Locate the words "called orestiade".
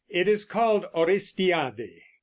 0.45-2.01